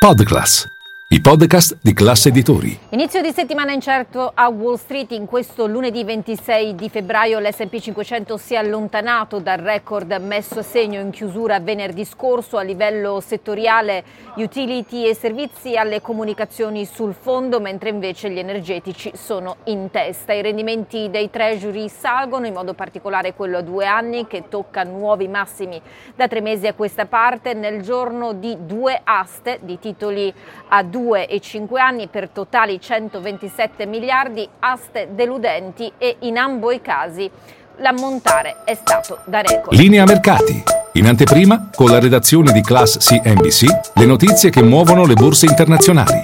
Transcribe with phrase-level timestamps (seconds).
[0.00, 0.79] Podcast.
[1.12, 2.78] I podcast di classe editori.
[2.90, 5.10] Inizio di settimana incerto a Wall Street.
[5.10, 10.62] In questo lunedì 26 di febbraio l'S&P 500 si è allontanato dal record messo a
[10.62, 14.04] segno in chiusura venerdì scorso a livello settoriale
[14.36, 20.32] utility e servizi alle comunicazioni sul fondo, mentre invece gli energetici sono in testa.
[20.32, 25.26] I rendimenti dei treasury salgono, in modo particolare quello a due anni che tocca nuovi
[25.26, 25.82] massimi
[26.14, 30.32] da tre mesi a questa parte nel giorno di due aste di titoli
[30.68, 36.70] a due 2 e 5 anni per totali 127 miliardi, aste deludenti e in ambo
[36.70, 37.30] i casi
[37.76, 39.76] l'ammontare è stato da record.
[39.76, 40.62] Linea mercati.
[40.94, 46.20] In anteprima, con la redazione di Class CNBC, le notizie che muovono le borse internazionali.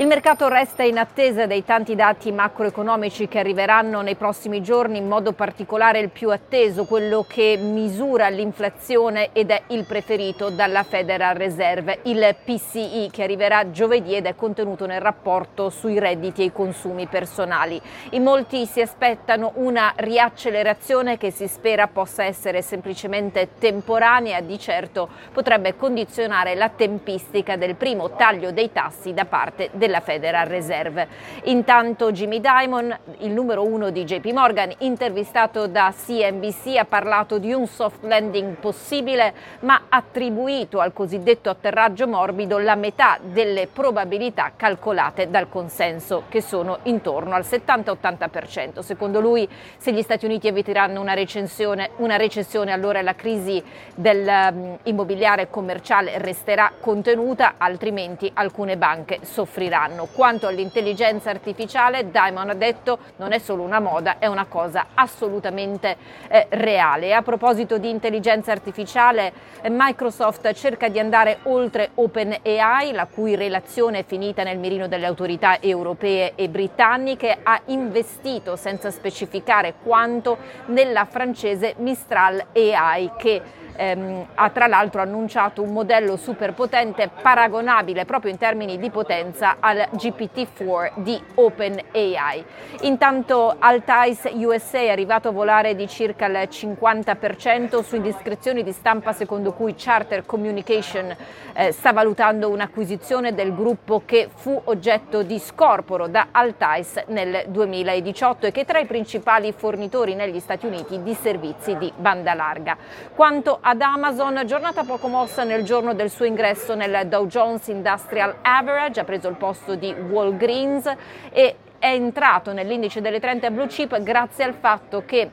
[0.00, 5.08] Il mercato resta in attesa dei tanti dati macroeconomici che arriveranno nei prossimi giorni, in
[5.08, 11.34] modo particolare il più atteso, quello che misura l'inflazione ed è il preferito dalla Federal
[11.34, 16.52] Reserve, il PCI che arriverà giovedì ed è contenuto nel rapporto sui redditi e i
[16.52, 17.82] consumi personali.
[18.10, 25.08] In molti si aspettano una riaccelerazione che si spera possa essere semplicemente temporanea, di certo
[25.32, 31.08] potrebbe condizionare la tempistica del primo taglio dei tassi da parte del della Federal Reserve.
[31.44, 37.52] Intanto Jimmy Dimon, il numero uno di JP Morgan, intervistato da CNBC, ha parlato di
[37.54, 45.30] un soft landing possibile, ma attribuito al cosiddetto atterraggio morbido la metà delle probabilità calcolate
[45.30, 48.80] dal consenso, che sono intorno al 70-80%.
[48.80, 53.62] Secondo lui, se gli Stati Uniti eviteranno una recessione, una recessione allora la crisi
[53.94, 60.08] dell'immobiliare um, commerciale resterà contenuta, altrimenti alcune banche soffriranno serviranno.
[60.12, 65.96] Quanto all'intelligenza artificiale, Diamond ha detto non è solo una moda, è una cosa assolutamente
[66.28, 67.14] eh, reale.
[67.14, 74.00] A proposito di intelligenza artificiale, eh, Microsoft cerca di andare oltre OpenAI, la cui relazione
[74.00, 81.04] è finita nel mirino delle autorità europee e britanniche, ha investito senza specificare quanto nella
[81.04, 83.42] francese Mistral AI che
[83.78, 89.88] ehm, ha tra l'altro annunciato un modello superpotente paragonabile proprio in termini di potenza al
[89.92, 92.44] GPT-4 di OpenAI.
[92.80, 99.12] Intanto Altice USA è arrivato a volare di circa il 50% su indiscrezioni di stampa
[99.12, 101.14] secondo cui Charter Communication
[101.52, 108.46] eh, sta valutando un'acquisizione del gruppo che fu oggetto di scorporo da Altice nel 2018
[108.46, 112.76] e che è tra i principali fornitori negli Stati Uniti di servizi di banda larga.
[113.14, 118.36] Quanto ad Amazon, giornata poco mossa nel giorno del suo ingresso nel Dow Jones Industrial
[118.40, 120.90] Average, ha preso il posto di Walgreens
[121.30, 125.30] e è entrato nell'indice delle 30 blue chip grazie al fatto che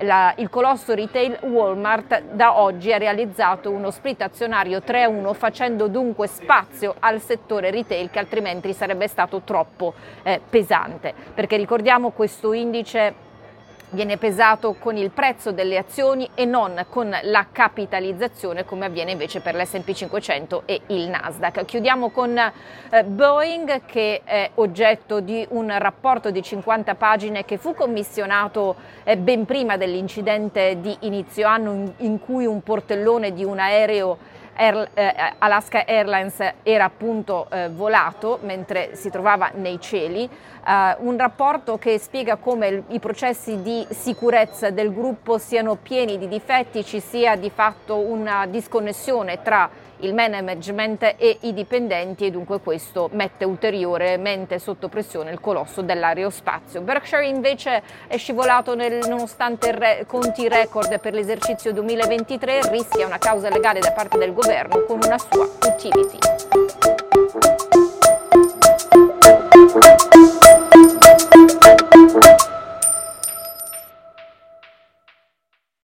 [0.00, 6.26] la, il colosso retail Walmart da oggi ha realizzato uno split azionario 3-1 facendo dunque
[6.26, 11.14] spazio al settore retail che altrimenti sarebbe stato troppo eh, pesante.
[11.32, 13.25] Perché ricordiamo questo indice
[13.90, 19.40] viene pesato con il prezzo delle azioni e non con la capitalizzazione come avviene invece
[19.40, 21.64] per l'S&P 500 e il Nasdaq.
[21.64, 27.74] Chiudiamo con eh, Boeing che è oggetto di un rapporto di 50 pagine che fu
[27.74, 28.74] commissionato
[29.04, 34.34] eh, ben prima dell'incidente di inizio anno in, in cui un portellone di un aereo
[34.56, 41.16] Air, eh, Alaska Airlines era appunto eh, volato mentre si trovava nei cieli, eh, un
[41.16, 46.84] rapporto che spiega come il, i processi di sicurezza del gruppo siano pieni di difetti,
[46.84, 49.68] ci sia di fatto una disconnessione tra
[50.00, 56.80] il management e i dipendenti e dunque questo mette ulteriormente sotto pressione il colosso dell'aerospazio.
[56.80, 63.48] Berkshire invece è scivolato nel, nonostante re, conti record per l'esercizio 2023, rischia una causa
[63.48, 67.15] legale da parte del governo con una sua utility.